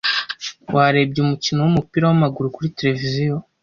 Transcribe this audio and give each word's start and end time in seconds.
Warebye 0.73 1.19
umukino 1.25 1.59
wumupira 1.61 2.03
wamaguru 2.09 2.53
kuri 2.55 2.73
tereviziyo? 2.77 3.35